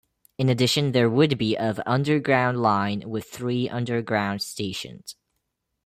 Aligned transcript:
In 0.39 0.49
addition 0.49 0.93
there 0.93 1.11
would 1.11 1.37
be 1.37 1.55
of 1.55 1.79
underground 1.85 2.59
line 2.59 3.07
with 3.07 3.25
three 3.25 3.69
underground 3.69 4.41
stations. 4.41 5.15